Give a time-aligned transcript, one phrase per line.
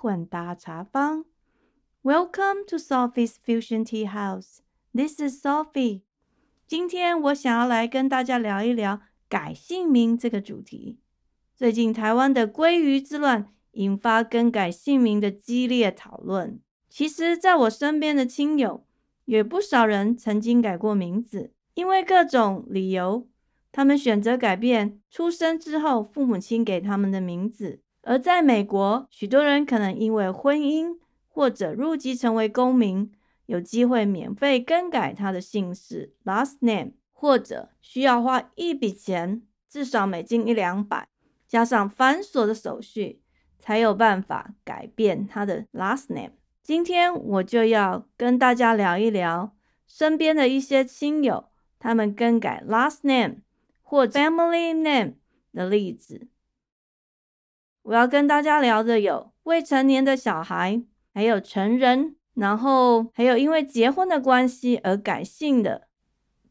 [0.00, 1.26] 混搭茶坊。
[2.02, 4.60] Welcome to Sophie's Fusion Tea House.
[4.94, 6.00] This is Sophie.
[6.66, 10.98] 今天我想要来跟大家聊一聊改姓名这个主题。
[11.54, 16.58] 最近台湾的鲑鱼之乱引发更改姓名的激烈讨论。
[16.88, 18.86] 其实，在我身边的亲友，
[19.26, 23.28] 有不少人曾经改过名字，因为各种理由。
[23.70, 33.12] 他们选择改变出生之后父母亲给他们的名字，而在美国，许多人可能因为婚姻或者入籍成为公民，
[33.46, 41.08] 有机会免费更改他的姓氏 （last name），或者需要花一笔钱，至少美金一两百，
[41.46, 43.20] 加上繁琐的手续，
[43.58, 46.32] 才有办法改变他的 last name。
[46.62, 49.54] 今天我就要跟大家聊一聊
[49.86, 51.46] 身边的一些亲友，
[51.78, 53.42] 他们更改 last name。
[53.82, 55.14] 或 family name
[55.52, 56.28] 的例子，
[57.90, 60.80] 我要跟大家聊的有未成年的小孩，
[61.12, 65.88] 还有成人，然后还有因为结婚的关系而改姓的。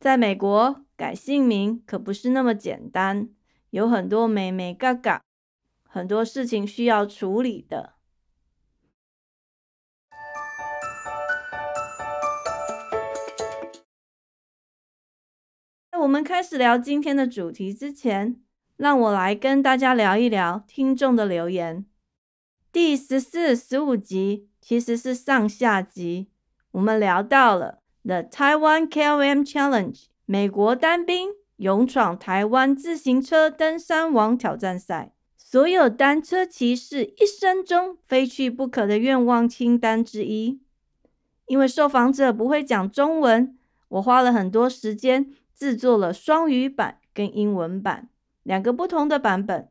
[0.02, 3.30] 在美国改姓名可不是那么简单，
[3.70, 5.24] 有很多美美嘎嘎，
[5.84, 7.94] 很多事情需要处理的。
[16.02, 18.42] 我们开始聊今天的主题之前，
[18.80, 21.86] 让我来跟大家聊一聊听众的留言。
[22.72, 26.30] 第十四、十五集其实是上下集，
[26.72, 40.62] 我们聊到了 The Taiwan KOM Challenge 美国单兵勇闯台湾自行车登山王挑战赛，所有单车骑士一生中非去不可的愿望清单之一。
[41.48, 43.58] 因为受访者不会讲中文，
[43.90, 45.34] 我花了很多时间。
[45.54, 48.08] 制作了双语版跟英文版
[48.44, 49.70] 两个不同的版本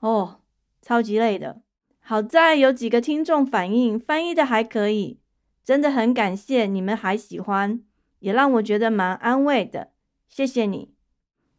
[0.00, 0.40] 哦，
[0.80, 1.62] 超级累的。
[2.00, 5.20] 好在有几个听众反映翻译的还可以，
[5.64, 7.82] 真的很感谢你们还喜欢，
[8.18, 9.92] 也让我觉得蛮安慰的。
[10.28, 10.94] 谢谢你。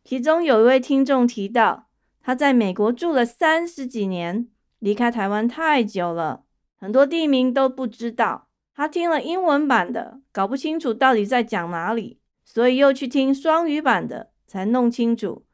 [0.03, 1.87] 其中有一位听众提到，
[2.21, 4.47] 他在美国住了三十几年，
[4.79, 6.43] 离开台湾太久了，
[6.75, 8.47] 很多地名都不知道。
[8.75, 12.19] 他听了英文版的，搞不清楚到底在讲哪里。
[12.43, 15.44] 所以又去听双语版的，才弄清楚，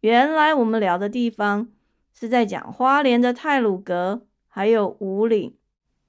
[0.00, 1.68] 原来我们聊的地方
[2.14, 5.54] 是在讲花莲的泰鲁阁，还有五岭。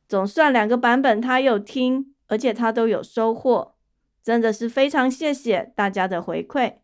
[0.07, 3.75] 总算两个版本他有听，而且他都有收获，
[4.22, 6.75] 真的是非常谢谢大家的回馈，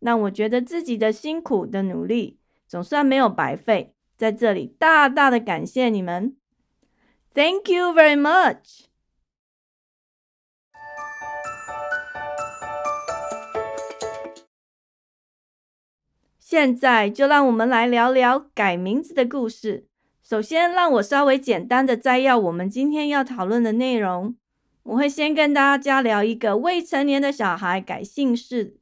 [0.00, 6.36] 让我觉得自己的辛苦的努力总算没有白费，在这里大大的感谢你们
[7.34, 8.91] ，Thank you very much。
[16.52, 19.86] 现在就让我们来聊聊改名字的故事。
[20.22, 24.36] 首先，让我稍微简单的摘要我们今天要讨论的内容。
[24.82, 28.76] 我会先跟大家聊一个未成年的小孩改姓氏，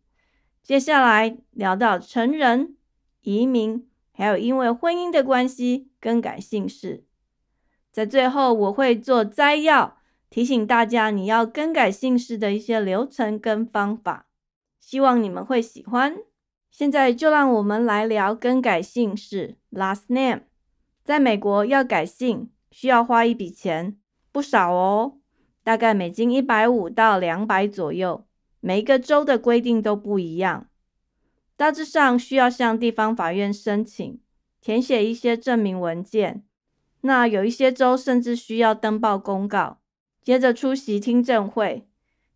[0.64, 2.74] 接下来聊到成人、
[3.22, 7.04] 移民，还有因为婚姻的关系更改姓氏。
[7.92, 9.96] 在最后，我会做摘要，
[10.28, 14.26] 提醒大家你要更改姓氏的一些流程跟方法。
[14.80, 16.16] 希望你们会喜欢。
[16.70, 20.42] 现在就让我们来聊更改姓氏 （last name）。
[21.04, 23.98] 在美国要改姓需要花一笔钱，
[24.30, 25.18] 不少哦，
[25.64, 28.24] 大概美金一百五到两百左右。
[28.60, 30.68] 每一个州的规定都不一样，
[31.56, 34.20] 大致上需要向地方法院申请，
[34.60, 36.44] 填写一些证明文件。
[37.00, 39.80] 那有一些州甚至需要登报公告，
[40.22, 41.88] 接着出席听证会。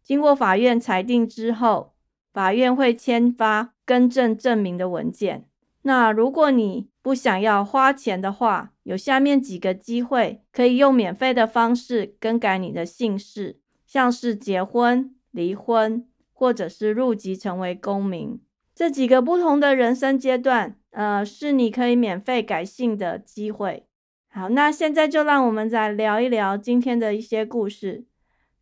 [0.03, 1.94] 经过法院裁定之后，
[2.35, 3.71] 法院会签发。
[3.87, 5.45] 更正证明的文件。
[5.83, 18.41] 那如果你不想要花钱的话，有下面几个机会可以用免费的方式更改你的姓氏，像是结婚、离婚，或者是入籍成为公民，
[18.75, 23.85] 这几个不同的人生阶段，呃，是你可以免费改姓的机会。
[24.31, 28.07] 好，那现在就让我们再聊一聊今天的一些故事。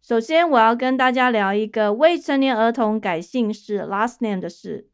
[0.05, 4.89] 首先，我要跟大家聊一个未成年儿童改姓氏 （last name） 的事。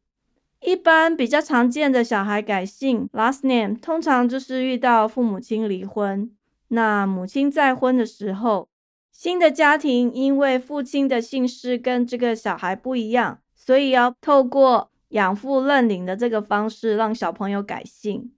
[0.61, 6.31] 一般比较常见的小孩改姓 last name，通常就是遇到父母亲离婚，
[6.69, 8.69] 那母亲再婚的时候，
[9.11, 18.31] 新的家庭因为父亲的姓氏跟这个小孩不一样，所以要透过养父认领的这个方式让小朋友改姓。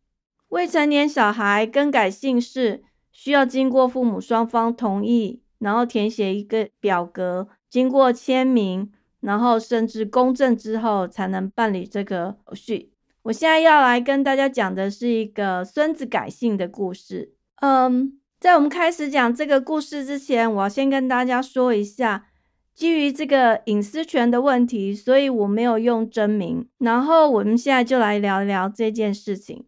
[0.50, 8.91] 未成年小孩更改姓氏需要经过父母双方同意，然后填写一个表格，经过签名。
[9.21, 12.91] 然后甚至公证之后才能办理这个手续。
[13.21, 17.35] 我现在要来跟大家讲的是一个孙子改姓的故事。
[17.57, 22.29] 嗯，在我们开始讲这个故事之前，我要先跟大家说一下，
[22.75, 26.67] 基于这个隐私权的问题，所以我没有用真名。
[26.79, 29.67] 然后我们现在就来聊聊这件事情。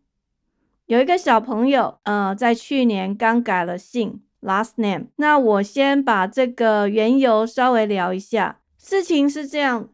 [0.87, 5.07] 有一个小朋友，呃，在去年刚改了姓，last name。
[5.17, 8.59] 那我先把这个缘由稍微聊一下。
[8.79, 9.89] 事情是这样，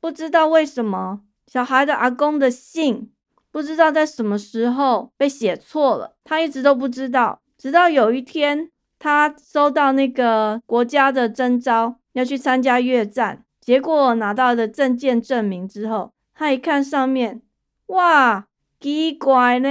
[0.00, 1.20] 不知道为什么。
[1.46, 3.10] 小孩的阿公的姓
[3.50, 7.40] 不知道在什么时候被写错了，他一直都不知道。
[7.58, 17.42] 直到有一天，他收到那个国家的征召，要去参加越战，结果拿到的证件证明之后，他一看上面，
[17.86, 18.46] 哇，
[18.80, 19.68] 奇怪呢，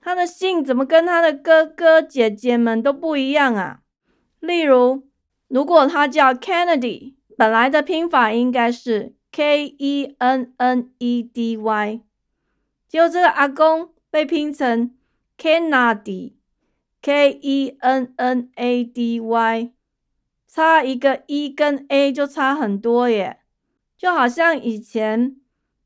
[0.00, 3.80] 他的姓怎么跟他的哥哥姐姐们都不一样啊？
[4.40, 5.04] 例如，
[5.48, 9.14] 如果他叫 Kennedy，本来的拼法应该是。
[9.32, 12.00] K E N N E D Y，
[12.88, 14.90] 结果这个阿公被拼成
[15.38, 19.72] Kennedy，K E N N A D Y，
[20.48, 23.38] 差一个 E 跟 A 就差很多耶，
[23.96, 25.36] 就好像以前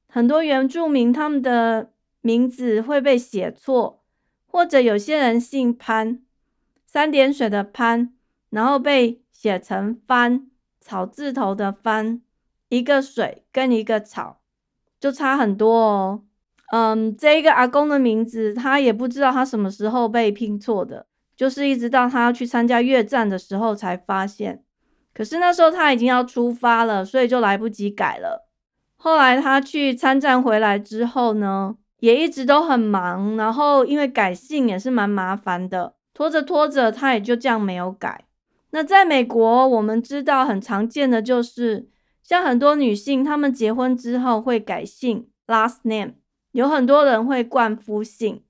[0.09, 4.03] 很多原住民他们的名字会被写错，
[4.55, 6.23] 或者有些人姓潘，
[6.87, 8.15] 三点水的潘，
[8.51, 10.47] 然后被写成番
[10.81, 12.23] 草字头的番。
[12.69, 14.39] 一个水跟一个草
[15.01, 16.23] 就差很多哦。
[16.71, 24.63] 嗯，这一个阿公的名字，他也不知道他什么时候被拼错的，就是一直到他要去参加越战的时候才发现。
[25.13, 28.49] 可是那时候他已经要出发了，所以就来不及改了。
[28.95, 31.75] 后来他去参战回来之后呢，
[32.05, 38.25] 也一直都很忙，然后因为改姓也是蛮麻烦的，拖着拖着他也就这样没有改。
[38.71, 41.89] 那在美国，我们知道很常见的就是。
[42.27, 46.13] 像很多女性，她们结婚之后会改姓 last name，
[46.53, 48.43] 有很多人会冠夫姓，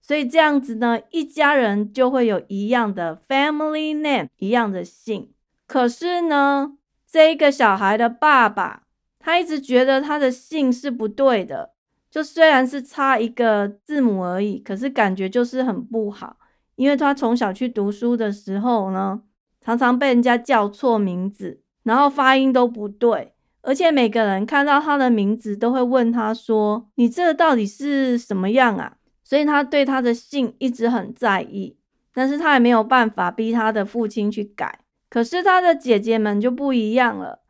[0.00, 5.32] 所以这样子呢，一家人就会有一样的 family name，一样的姓。
[5.66, 6.74] 可是呢，
[7.10, 8.84] 这一个小孩的爸爸，
[9.18, 11.70] 他一直觉得他的姓是不对的，
[12.16, 16.38] 就虽然是差一个字母而已，可是感觉就是很不好，
[16.76, 19.20] 因为他从小去读书的时候呢，
[19.60, 21.60] 常常被人家叫错名字。
[21.82, 31.76] 然后发音都不对，而且每个人看到他的名字都会问他说：“你这到底是什么样啊？”所以他对他的姓一直很在意，
[32.14, 34.80] 但是他也没有办法逼他的父亲去改。
[35.10, 37.40] 可是他的姐姐们就不一样了，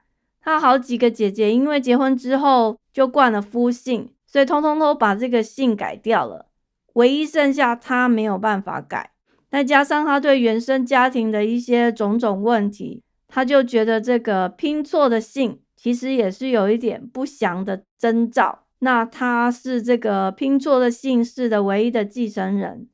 [0.41, 6.51] 他好几个姐姐因为结婚之后就惯了夫姓，所以通通都把这个姓改掉了，
[6.93, 9.13] 唯一剩下他没有办法改。
[9.49, 13.03] 再加上他对原生家庭的一些种种问题。
[13.29, 18.67] 他就觉得这个拼错的姓其实也是有一点不祥的征兆。
[18.81, 22.87] 那他是这个拼错的姓氏的唯一的继承人，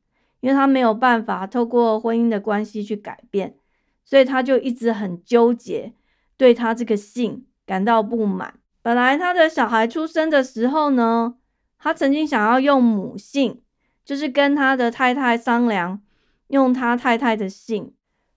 [0.43, 3.57] 因为他没有办法透过婚姻的关系去改变，
[4.05, 5.93] 所以他就一直很纠结，
[6.37, 8.61] 对他这个姓感到不满。
[8.83, 11.37] 本来他的小孩出生的时候呢，
[11.79, 13.61] 他曾经想要用母姓，
[14.05, 16.01] 就是跟他的太太商量
[16.49, 17.95] 用他太太的姓。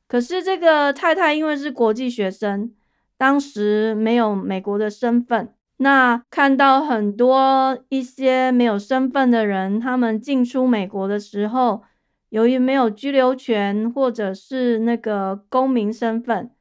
[0.07, 2.71] 可是这个太太因为是国际学生，
[3.17, 5.51] 当时没有美国的身份。
[5.77, 11.81] 那看到很多一些没有身份的人，他们进出美国的时候，
[12.29, 16.51] 由于没有居留权或者是那个公民身份，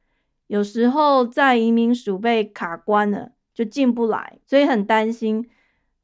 [0.47, 5.49] 有时候在移民署被卡关了，就进不来，所以很担心。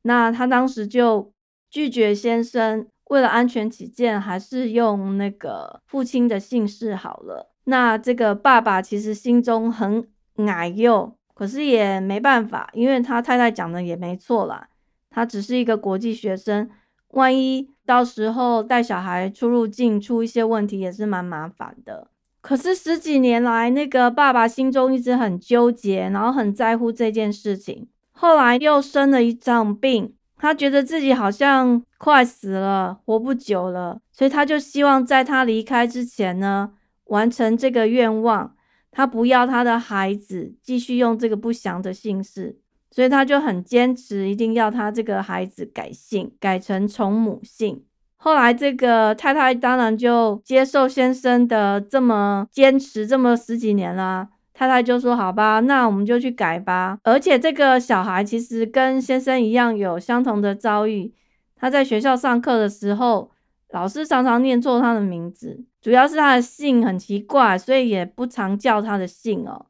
[0.02, 1.32] 那他当时就
[1.70, 2.88] 拒绝先生。
[3.12, 7.52] 为了安全起见，还是用那个父亲的姓氏好了。
[7.66, 10.08] 那这个爸爸其实心中很
[10.48, 14.70] 矮幼，可是也没办法，因为他太太讲的也没错啦。
[15.10, 16.70] 他只是一个国际学生，
[17.10, 22.11] 万一到时候带小孩出入境出一些问题，也是蛮麻烦的。
[22.42, 27.88] 可是十几年来，那个爸爸心中一直很纠结，然后很在乎这件事情。
[28.12, 30.16] 后来又生了一场病。
[30.38, 36.72] 他觉得自己好像快死了，活不久了，所以他就希望在他离开之前呢，
[37.06, 38.56] 完成这个愿望。
[38.90, 42.58] 他不要他的孩子继续用这个不祥的姓氏，
[42.90, 47.84] 所以他就很坚持，一定要他这个孩子改姓，改成从母姓。
[48.24, 54.30] 后来这个太太当然就接受先生的这么坚持，这么十几年啦。
[54.54, 57.00] 太太就说：“好吧，那我们就去改吧。
[57.02, 61.12] 而且这个小孩其实跟先生一样有相同的遭遇。
[61.56, 63.32] 他在学校上课的时候，
[63.72, 69.66] 老师常常念错他的名字，主要是他的姓很奇怪，所以也不常叫他的姓哦。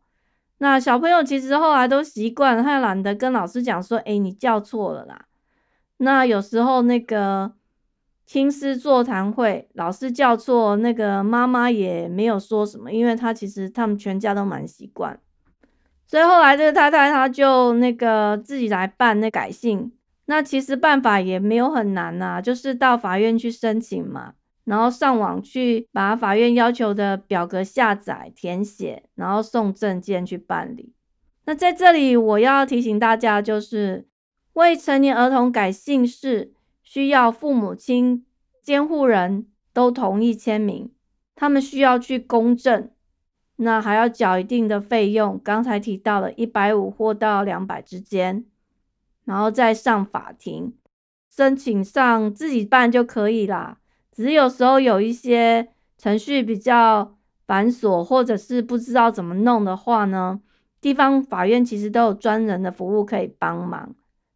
[0.57, 5.23] 那小朋友其实后来都习惯，他懒得跟老师讲说：‘哎，你叫错了啦。’
[5.99, 7.53] 那有时候那个
[8.31, 15.19] 亲师座谈会，老师叫错，那个妈妈也没有说什么，因为他其实他们全家都蛮习惯。
[16.07, 19.91] 所以后来这个太太她就那个自己来办那改姓。
[20.27, 30.93] 那其实办法也没有很难呐，就是到法院去申请嘛，然后上网去把法院要求的表格下载填写，然后送证件去办理。
[31.43, 34.07] 那在这里我要提醒大家，就是
[34.53, 36.53] 未成年儿童改姓氏
[36.93, 38.25] 需要父母亲、
[38.61, 40.91] 监护人都同意签名，
[41.35, 42.91] 他们需要去公证，
[43.55, 48.43] 那还要缴一定的费用，刚才提到了一百五或到两百之间。
[49.23, 50.73] 然后再上法庭
[51.33, 53.77] 申请上自己办就可以啦。
[54.11, 57.15] 只是有时候有一些程序比较
[57.47, 60.41] 繁琐，或者是不知道怎么弄的话呢，
[60.81, 63.95] 地方法院其实都有专人的服务可以帮忙，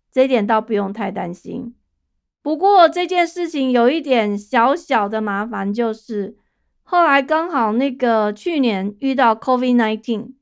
[0.10, 1.76] 这一点倒不用太担心。
[2.46, 6.38] 不过这件事情有一点小小的麻烦，就是
[6.84, 10.34] 后来刚好那个去年遇到 COVID-19，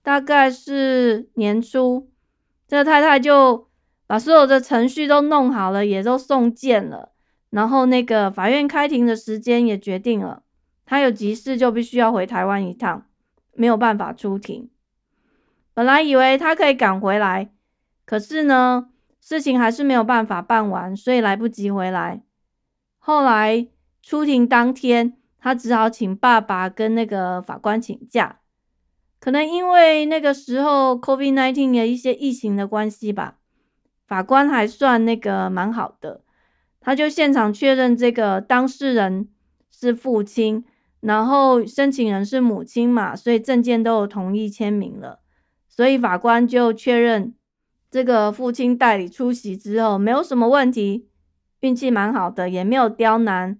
[0.00, 2.08] 大概是年初。
[2.68, 3.66] 这个太太就
[4.06, 7.10] 把所有的程序都弄好了，也都送件了，
[7.50, 10.44] 然后那个法院开庭的时间也决定了，
[10.86, 13.06] 她有急事就必须要回台湾一趟，
[13.54, 14.70] 没有办法出庭。
[15.74, 17.50] 本来以为她可以赶回来，
[18.06, 18.90] 可是呢，
[19.26, 22.22] 事情还是没有办法办完，所以来不及回来。
[22.98, 23.66] 后来
[24.02, 28.40] 出庭当天，他只好请爸爸跟那个法官请假。
[29.18, 33.38] 可能因为那个时候 COVID-19 的一些疫情的关系吧，
[34.06, 36.20] 法官还算那个蛮好的，
[36.78, 39.30] 他就现场确认这个当事人
[39.70, 40.62] 是父亲，
[41.00, 45.20] 然后申请人是母亲嘛，所以证件都有同意签名了，
[45.66, 47.32] 所以法官就确认
[47.94, 51.06] 这个父亲代理出席之后没有什么问题，
[51.60, 53.56] 运气蛮好的，也没有刁难，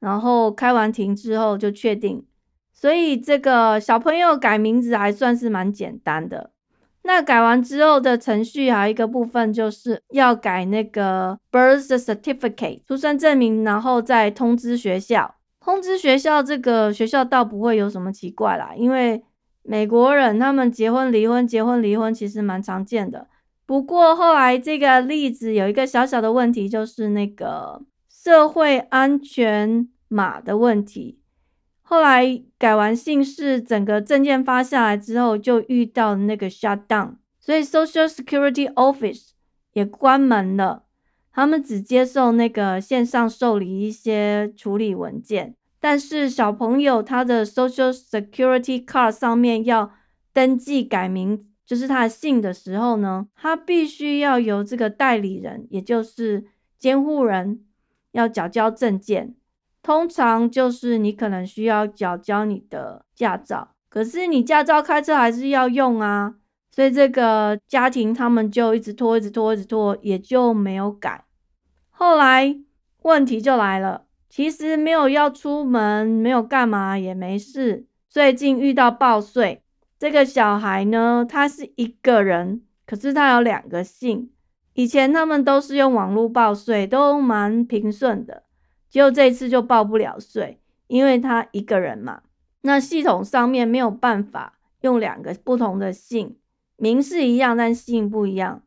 [0.00, 2.26] 然后开完庭之后就确定。
[2.72, 6.50] 所以这个小朋友改名字还算是蛮简单的。
[7.02, 15.36] 那改完之后的程序还有一个部分，就是要改那个 birth certificate 出生证明，然后再通知学校。
[15.60, 19.22] 通知学校，这个学校倒不会有什么奇怪啦，因为
[19.62, 23.28] 美国人他们结婚离婚，结婚离婚其实蛮常见的。
[23.70, 31.20] 不过后来这个例子有一个小小的问题，就是那个社会安全码的问题。
[31.80, 39.28] 后来改完姓氏，整个证件发下来之后，就遇到那个 shutdown，所以 Social Security Office
[39.74, 40.86] 也关门了。
[41.32, 49.92] 他们只接受那个线上受理一些处理文件，但是小朋友他的 Social Security Card 上面要
[50.32, 56.44] 登记改名，就是他的姓的时候呢，他必须要由这个代理人，也就是
[56.76, 57.60] 监护人，
[58.10, 59.36] 要缴交证件。
[59.80, 66.34] 通常就是你可能需要缴交你的驾照，可是你驾照开车还是要用啊，
[66.72, 71.24] 所以这个家庭他们就一直拖，一直拖，一直拖，也就没有改。
[71.90, 72.58] 后来
[73.02, 77.86] 问题就来了，其实没有要出门，没有干嘛也没事。
[78.08, 79.62] 最近遇到报税，
[80.00, 84.30] 这个小孩呢，他是一个人，可是他有两个姓。
[84.72, 88.44] 以前他们都是用网络报税，都蛮平顺的。
[88.88, 92.22] 结果这次就报不了税，因为他一个人嘛，
[92.62, 96.34] 那系统上面没有办法用两个不同的姓
[96.76, 98.62] 名是一样，但姓不一样，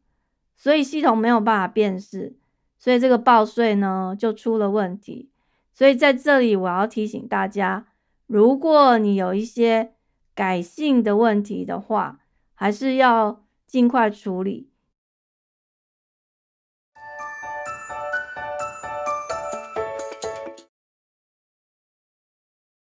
[0.56, 2.36] 所以系统没有办法辨识，
[2.78, 5.32] 所以这个报税呢就出了问题。
[5.74, 7.88] 所以在这里我要提醒大家，
[8.28, 9.94] 如果你有一些
[10.36, 12.20] 改姓的问题的话，
[12.54, 14.70] 还是要尽快处理。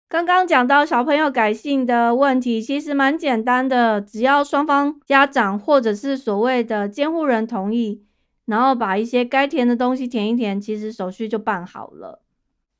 [0.08, 8.04] 刚刚讲到小朋友改姓的问题，其实蛮简单的，只要双方家长或者是所谓的监护人同意，
[8.44, 12.22] 然后把一些该填的东西填一填，其实手续就办好了。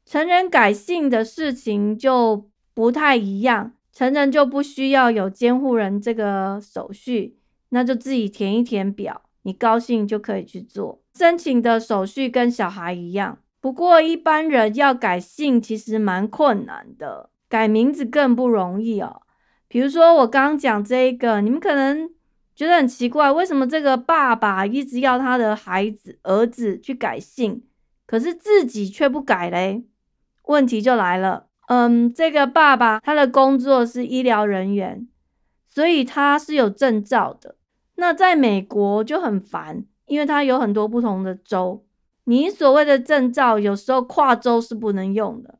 [0.04, 7.36] 成人改姓的事情就不太一样，成人就不需要有监护人这个手续，
[7.68, 11.02] 那就自己填一填表，你高兴就可以去做。
[11.14, 13.38] 申请的手续跟小孩一样。
[13.60, 19.22] 不过一般人要改姓其实蛮困难的，改名字更不容易哦。
[19.68, 22.10] 比如说我刚刚讲这个，你们可能
[22.56, 27.62] 觉得很奇怪，为什么这个爸爸一直要他的孩子儿子去改姓，
[28.06, 29.84] 可是自己却不改嘞？
[30.44, 35.08] 问题就来了，嗯，这个爸爸他的工作是医疗人员，
[35.68, 37.56] 所以他是有证照的。
[37.96, 39.84] 那在美国就很烦。
[40.06, 41.82] 因为他有很多不同的州。
[42.24, 45.58] 你所谓的证照，有时候跨州是不能用的。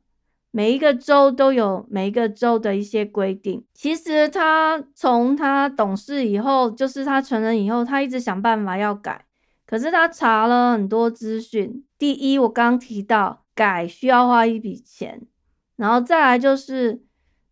[0.51, 3.63] 每一个州都有每一个州的一些规定。
[3.73, 9.25] 其实他从他懂事以后，就是他成人以后，他一直想办法要改。
[9.65, 11.83] 可是他查了很多资讯。
[11.97, 15.25] 第一，我刚提到改需要花一笔钱，
[15.75, 17.01] 然后再来就是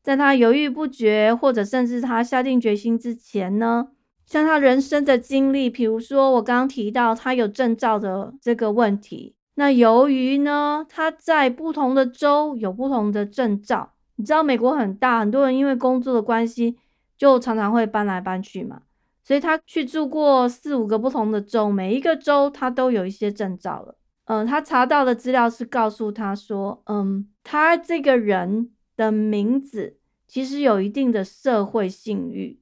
[0.01, 3.90] 在他犹豫不决，或者甚至他下定决心之前呢。
[4.25, 16.78] 像他人生的经历，比如说我刚刚提到他有证照的这个问题，那由于呢他在不同的州有不同的证照，你知道美国很大，很多人因为工作的关系
[17.18, 18.84] 就常常会搬来搬去嘛，
[19.24, 23.96] 所以他去住过四五个不同的州，每一个州他都有一些证照了。
[24.25, 29.98] 嗯，他查到的资料是告诉他说，嗯，他这个人的名字
[30.28, 32.60] 其实有一定的社会信誉。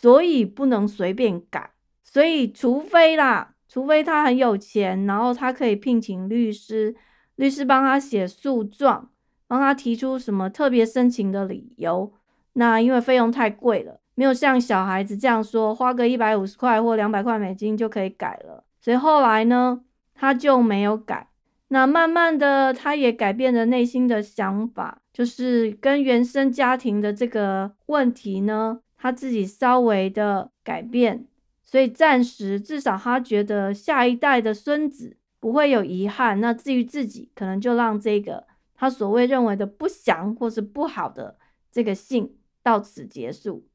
[0.00, 1.72] 所以不能随便改，
[2.04, 6.94] 所以除非啦，除非他很有钱，然后他可以聘请律师，
[7.34, 9.10] 律师帮他写诉状，
[9.48, 12.12] 帮他提出什么特别申请的理由。
[12.52, 18.62] 那因为费用太贵了，没有像小孩子这样说，花个一百五十块或两百块美金就可以改了。
[18.80, 19.80] 所以后来呢，
[20.18, 21.28] 他就没有改。
[21.68, 28.80] 那慢慢的，他也改变了内心的想法，就是跟原生家庭的这个问题呢。
[29.00, 31.24] 他自己稍微的改变，
[31.62, 36.40] 所以暂时至少他觉得下一代的孙子不会有遗憾。
[36.40, 38.44] 那至于自己，可能就让这个
[38.74, 41.38] 他所谓认为的不祥或是不好的
[41.70, 43.68] 这个姓到此结束。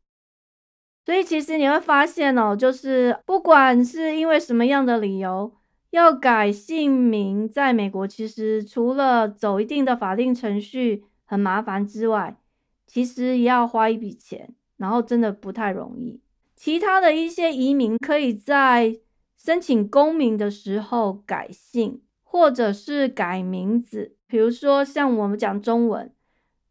[1.05, 5.53] 所以其实你会发现哦，就是不管是因为什么样的理由
[5.93, 12.37] 要改姓名，在美国其实除了走一定的法定程序很麻烦之外，
[12.85, 14.53] 其实也要花一笔钱。
[14.75, 16.19] 然后真的不太容易。
[16.55, 18.99] 其他的一些移民可以在
[19.37, 24.17] 申请公民的时候改姓，或者是改名字。
[24.27, 26.11] 比如说像我们讲中文，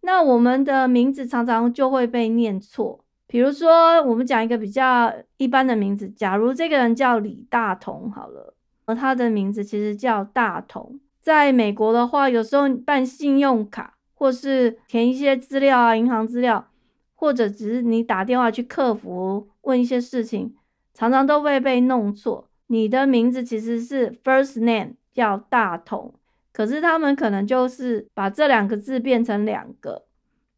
[0.02, 3.02] 那我们的名字常常就会被念错。
[3.26, 11.00] 比如说我们讲一个比较一般的名字，假如这个人叫李大同，好了，而他的名字其实叫大同。
[11.20, 16.68] 在美国的话，有时候办信用卡或是填一些资料啊，银行资料。
[17.14, 20.56] 或者只是你打电话去客服问一些事情，
[20.92, 22.48] 常常都会被弄错。
[22.66, 26.12] 你的名字其实是 first name 叫大同，
[26.52, 30.02] 可是他们可能就是把这两个字变成两个，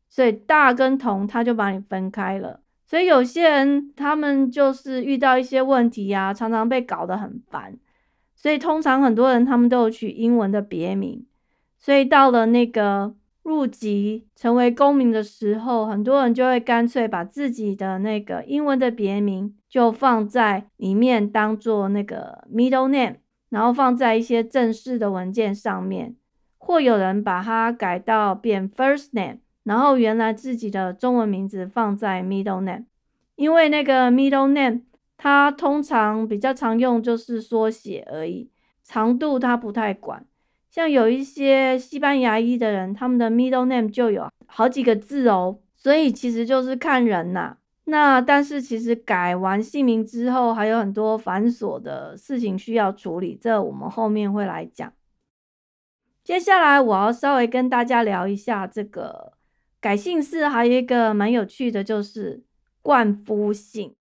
[0.09, 2.61] 所以大跟同他就把你分开了。
[2.87, 7.77] 所以有些人他们就是遇到一些问题呀，常常被搞得很烦。
[8.45, 11.25] 所以通常很多人他们都有取英文的别名，
[11.79, 13.15] 所以到了那个。
[13.45, 23.17] 入籍成为公民的时候，很多人就会干脆把自己的那个英文的别名就放在里面，当做那个 middle name，
[23.51, 26.17] 然后放在一些正式的文件上面，
[26.57, 32.87] 或有人把它改到变 first name，然后原来自己的中文名字放在 middle name，
[33.37, 34.81] 因为那个 middle name
[35.17, 38.51] 它通常比较常用就是缩写而已，
[38.83, 40.27] 长度它不太管。
[40.71, 47.57] 像有一些西班牙裔的人，他们的 middle name 就有好几个字哦，所以其实就是看人呐。
[47.85, 54.93] 那但是其实改完姓名之后，还有很多繁琐的事情需要处理，这我们后面会来讲。
[56.25, 59.35] 接下来我要稍微跟大家聊一下这个
[59.81, 62.43] 改姓氏，还有一个蛮有趣的，就是
[62.81, 63.95] 冠夫姓。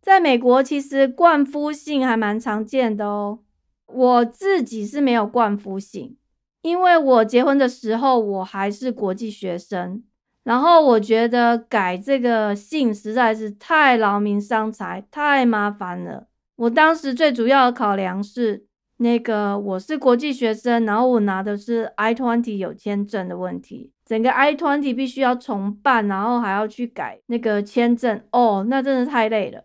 [0.00, 3.40] 在美国，其实冠夫姓还蛮常见的哦。
[3.86, 6.16] 我自己是没有冠夫姓，
[6.62, 10.02] 因为我结婚的时候我还是国际学生，
[10.44, 16.26] 然后我觉得改这个姓实在是太劳民伤财，太麻烦了。
[16.56, 29.64] 我当时最主要的考量是，那个我是国际学生，然后我拿的是 I twenty 有签证的问题，整个 I twenty 必须要重办，然后还要去改那个签证，哦，那真的太累了。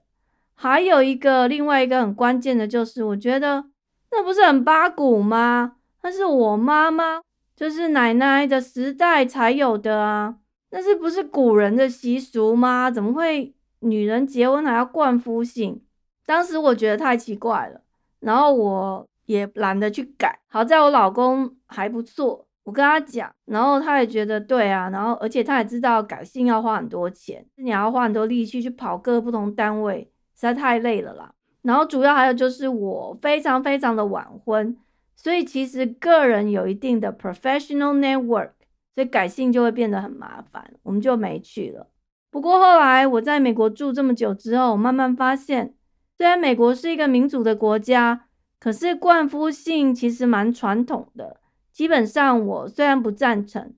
[0.61, 3.65] 还有一个另外一个很关键的就是，我觉得。
[4.11, 5.77] 那不是很八股吗？
[6.03, 7.19] 那是我妈妈，
[7.55, 10.35] 就是奶奶的时代才有的啊。
[10.69, 12.91] 那是不是古人的习俗吗？
[12.91, 15.81] 怎么会女人结婚还要冠夫姓？
[16.27, 17.81] 当时我觉得太奇怪了，
[18.19, 20.41] 然后我也懒得去改。
[20.47, 31.31] 好在我老公还不错，我跟他讲，然后他也觉得对啊，然后而且他也知道改姓要花很多钱，你要花很多力气去跑各不同单位，实在太累了啦。
[31.61, 34.75] 然后主要还有就是我非常非常的晚婚，
[35.15, 38.49] 所以其实个人有一定的 professional network，
[38.95, 41.85] 所以改姓就会变得很麻烦，我们就没去了。
[42.31, 45.75] 不过后来我在美国住这么久之后，慢慢发现，
[46.17, 48.25] 虽然美国是一个民主的国家，
[48.59, 51.37] 可是冠夫姓其实蛮传统的，
[51.71, 53.71] 基本上我虽然不赞成，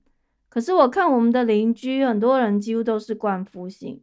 [0.48, 4.00] 可是我看我们的邻居很多人几乎都是冠夫姓。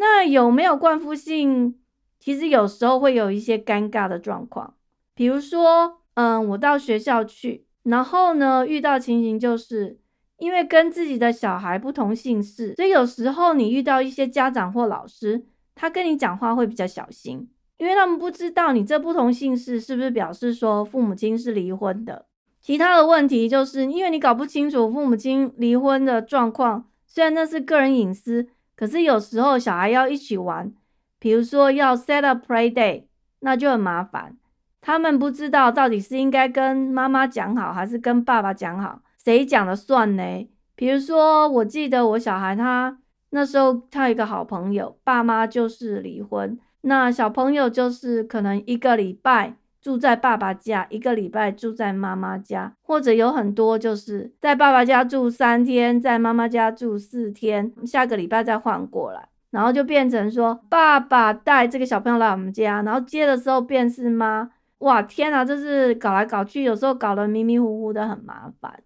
[0.00, 1.76] 那有没有冠夫姓？
[2.18, 4.74] 其实有时候会有一些尴尬的状况，
[5.14, 10.00] 比如说，嗯，我到学校去，然后呢遇到情形就是。
[10.40, 22.24] 因为跟自己的小孩不同姓氏，所以有时候你遇到一些家长或老师，他跟你讲话会比较小心，因为他们不知道你这不同姓氏是不是表示说父母亲是离婚的。
[22.58, 28.48] 其他的问题就是因为你搞不清楚父母亲离婚的状况，虽然那是个人隐私，
[28.80, 30.72] 可是有时候小孩要一起玩，
[31.18, 33.04] 比如说要 set up play day，
[33.40, 34.38] 那就很麻烦。
[34.80, 39.02] 他们不知道到底是应该跟妈妈讲好，还是跟爸爸讲好。
[39.22, 40.48] 谁讲了算呢？
[40.74, 68.82] 比如说，我记得我小孩他那时候他有一个好朋友，爸妈就是离婚，那小朋友就是可能一个礼拜住在爸爸家，一个礼拜住在妈妈家，或者有很多就是在爸爸家住三天，在妈妈家住四天，下个礼拜再换过来，然后就变成说爸爸带这个小朋友来我们家，然后接的时候便是妈，哇天啊，这是搞来搞去，有时候搞得迷迷糊糊的，很麻烦。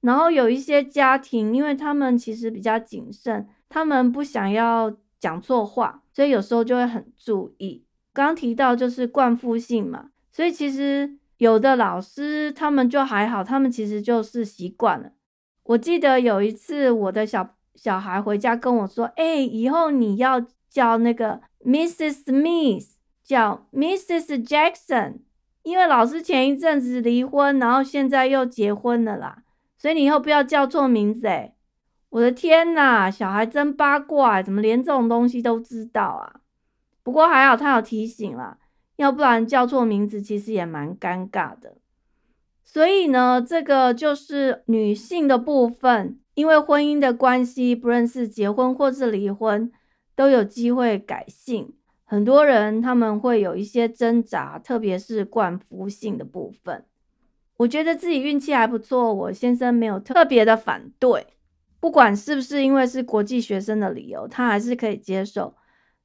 [0.00, 7.84] 然后有一些家庭，因为他们其实比较谨慎，他们不想要讲错话，所以有时候就会很注意。
[8.26, 15.12] 刚提到就是冠夫姓嘛，所以其实有的老师他们就还好，他们其实就是习惯了。
[15.64, 22.24] 我记得有一次我的小小孩回家跟我说：“哎，以后你要叫那个 Mrs.
[22.24, 22.88] Smith，
[23.22, 24.44] 叫 Mrs.
[24.46, 25.18] Jackson，
[25.62, 29.42] 因为老师前一阵子离婚，然后现在又结婚了啦。”
[29.78, 31.54] 所以你以后不要叫错名字诶
[32.08, 36.37] 我的天呐，小孩真八卦，怎么连这种东西都知道啊？
[37.08, 38.58] 不过还好他有提醒啦，
[38.96, 41.78] 要不然叫错名字其实也蛮尴尬的。
[42.62, 49.72] 所以呢，这个就是女性的部分，因为婚姻的关系，不论是结婚或是离婚，
[50.14, 51.72] 都有机会改姓。
[52.04, 56.84] 很多人他们会有一些挣扎，特别是冠夫姓的部分。
[57.56, 61.26] 我觉得自己运气还不错，我先生没有特别的反对，
[61.80, 65.54] 不管是不是因为是国际学生的理由，他还是可以接受。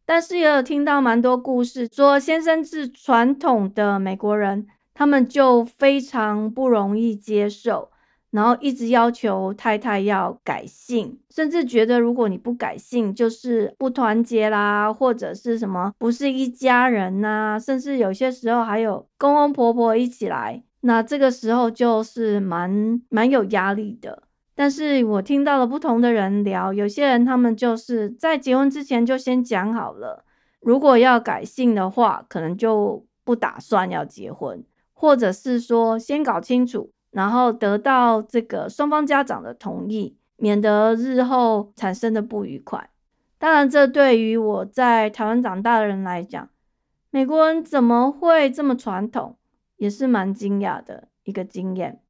[0.06, 7.90] 但是也有听到蛮多故事，说先生是传统的美国人，他们就非常不容易接受，
[8.32, 20.64] 然后一直要求太太要改姓，甚至觉得如果你不改姓，就是不团结啦，或者是什么不是一家人呐，甚至有些时候还有公公婆婆一起来。
[20.82, 24.24] 那这个时候就是蛮蛮有压力的，
[24.56, 30.24] 但是我听到了不同的人聊，有些人他们就是在结婚之前就先讲好了，
[30.60, 34.64] 如果要改姓的话，可能就不打算要结婚，
[34.94, 42.90] 或者是说先搞清楚，然后得到这个双方家长的同意，免得日后产生的不愉快。
[43.40, 46.50] 当然，这对于我在台湾长大的人来讲，
[47.10, 49.38] 美国人怎么会这么传统？
[49.78, 52.03] 也是蛮惊讶的一个经验。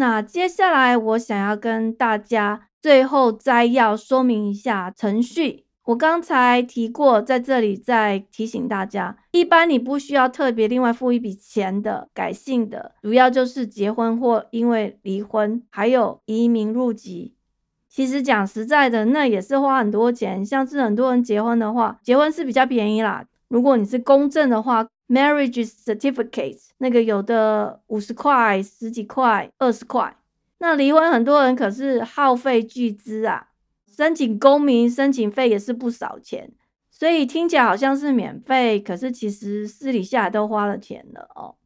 [0.00, 5.64] 那接下来我想要跟大家最后摘要说明一下程序。
[5.86, 17.34] 我刚才提过，在这里再提醒大家，一般你不需要特别另外付一笔钱的改姓的，主要就是结婚或因为离婚，还有移民入籍。
[17.88, 20.46] 其实讲实在的，那也是花很多钱。
[20.46, 23.24] 像是很多人结婚的话，结婚是比较便宜啦。
[23.48, 30.16] 如果你是公证的话，marriage certificate 那个有的五十块、十几块、二十块。
[30.58, 33.48] 那离婚很多人可是耗费巨资啊，
[33.96, 36.52] 申请公民申请费也是不少钱。
[36.90, 41.56] 所以听起来好像是免费，可是其实私底下都花了钱了哦。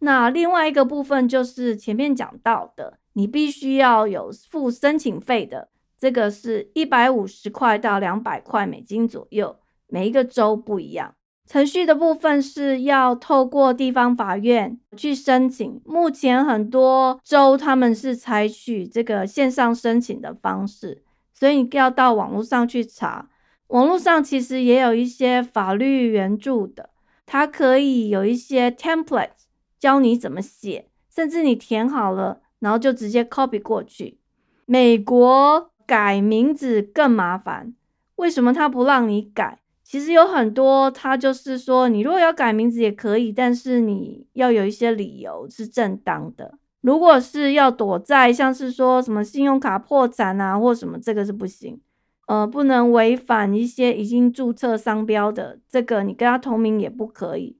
[0.00, 2.98] 那另外一个部分就是前面讲到的。
[3.18, 9.56] 你必须要有付申请费的，这个是一百五十块到两百块美金左右，
[9.88, 11.14] 每一个州不一样。
[11.48, 23.28] 程序的部分是要透过地方法院去申请，目前很多州他们是采取这个线上申请的方式，所以你要到网络上去查。
[23.68, 26.90] 网络上其实也有一些法律援助的，
[27.24, 29.30] 它可以有一些 template
[29.78, 32.42] 教你怎么写，甚至你填好了。
[32.58, 34.18] 然后就直接 copy 过去。
[34.64, 37.74] 美国改名字更麻烦，
[38.16, 39.60] 为什么他不让你改？
[39.88, 46.58] 其实有很多，他就是说，你如果要改名字也可以，但是你要有一些理由是正当的。
[46.80, 51.80] 如果是要躲债像是说什么信用卡破产啊或什么，这个是不行。
[52.26, 57.56] 呃，不能违反一些已经注册商标的，这个你跟他同名也不可以。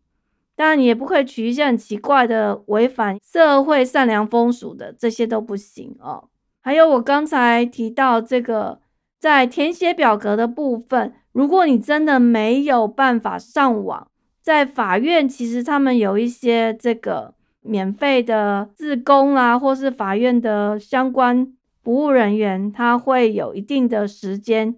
[0.57, 6.29] 当然，你也不可以取一些很奇怪的、违反社会善良风俗的，这些都不行哦。
[6.61, 8.81] 还有我刚才提到这个，
[9.21, 14.09] 在填写表格的部分，如果你真的没有办法上网，
[14.41, 24.77] 在法院其实他们有一些这个免费的自工啊，或是法院的相关服务人员，他会有一定的时间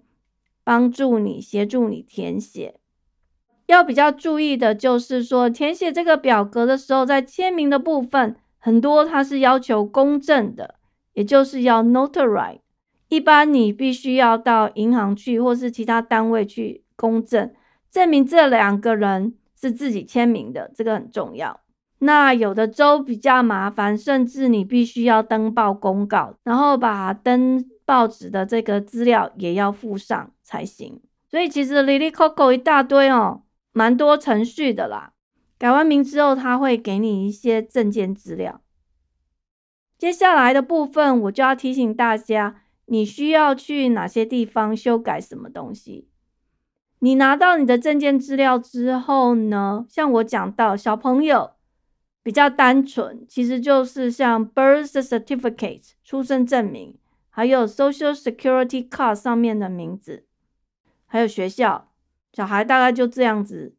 [0.65, 2.75] 帮助你、协助你填写。
[3.67, 10.75] 要比较注意的就是说，填写这个表格的时候，在签名的部分，很多它是要求公证的，
[11.13, 12.59] 也就是要 notarize。
[13.09, 17.53] 一般你必须要到银行去，或是其他单位去公证，
[17.91, 21.59] 证明这两个人是自己签名的，这个很重要。
[21.99, 31.01] 那有的州比较麻烦，甚至你必须要登报公告，然后把登报纸的这个资料也要附上才行。
[31.29, 33.41] 所以其实 Lily Coco 一大堆哦。
[33.71, 35.13] 蛮多程序的啦，
[35.59, 38.61] 改完名之后，他会给你一些证件资料。
[39.95, 46.07] 接下来的部分，我就要提醒大家，你需要去哪些地方修改什么东西。
[46.99, 51.51] 你拿到你的证件资料之后呢，像我讲到，小朋友
[52.21, 56.97] 比较单纯，其实就是像 birth certificate 出生证明，
[57.29, 60.25] 还有 social security card 上面的名字，
[61.05, 61.85] 还有学校。
[62.33, 63.75] 小孩大概就这样子，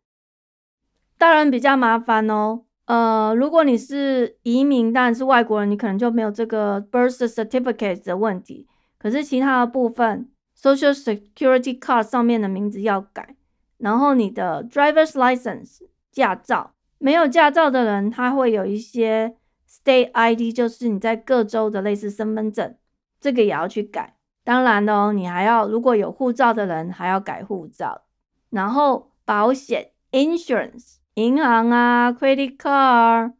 [1.18, 2.62] 大人比较麻烦哦。
[2.86, 8.66] 呃，如果你是移民，当然是外国人，你可能就没有这个 birth certificate 的问题。
[9.00, 13.34] 可是其他的部分，social security card 上面的名字要改，
[13.78, 15.78] 然后你的 driver's license
[16.12, 19.36] 驾照，没有驾照的人，他会有一些
[19.66, 22.76] state ID，就是你在各州的类似身份证，
[23.18, 24.16] 这个也要去改。
[24.44, 28.02] 当然哦，你还要如果有护照的人，还要改护照。
[28.50, 33.32] 然后保险 insurance 银行啊 credit card，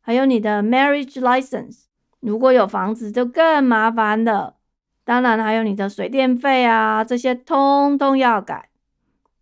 [0.00, 1.84] 还有你的 marriage license，
[2.20, 4.56] 如果有房子就更麻烦了。
[5.04, 8.68] 当然还有你的水电费啊，这些通通要改。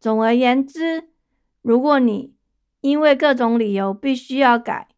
[0.01, 1.09] 总而言之，
[1.63, 2.35] 如果你
[2.81, 4.89] 因为各种理由必须要改，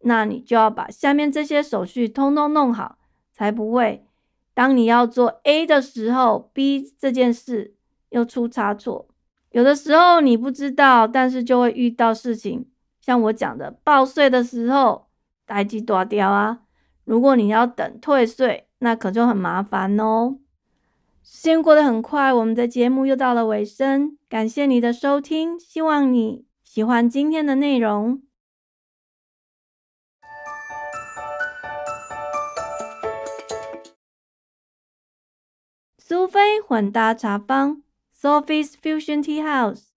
[0.00, 2.98] 那你就要把下面这些手续通通弄好，
[3.32, 4.04] 才不会
[4.54, 7.74] 当你要做 A 的时候，B 这件事
[8.10, 9.08] 又出差错。
[9.52, 12.66] 有的时候你不知道，但是就会遇到事情，
[13.00, 15.06] 像我讲的报税的时候，
[15.46, 16.60] 呆机多掉啊。
[17.04, 20.38] 如果你要等退税，那可就很麻烦哦。
[21.22, 28.22] 时间过得很快，我们的节目又到了尾声，感谢你的收听，希望你喜欢今天的内容。
[35.98, 37.82] 苏菲混搭茶坊。
[38.20, 39.90] Sophie's Fusion Tea House，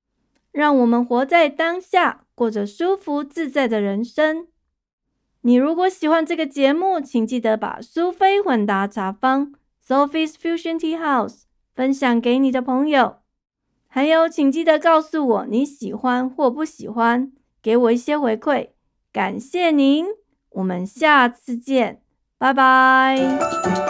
[0.51, 4.45] 让我们活在当下，过着舒服自在的人生。
[5.41, 9.53] 你如果喜欢这个节目，请记得把苏菲混搭茶坊
[9.85, 11.41] Sophie's Fusion Tea House
[11.73, 13.17] 分享给你的朋友。
[13.87, 18.69] 还有，请记得告诉我你喜欢或不喜欢，给我一些回馈。
[19.11, 20.05] 感谢您，
[20.51, 22.01] 我们下次见，
[22.37, 23.80] 拜拜。